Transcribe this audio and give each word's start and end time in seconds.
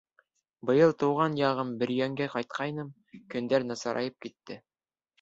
Быйыл 0.69 0.93
тыуған 1.03 1.35
яғым 1.41 1.75
Бөрйәнгә 1.83 2.31
ҡайтҡайным, 2.39 2.93
көндәр 3.37 3.71
насарайып 3.71 4.23
китте. 4.29 4.63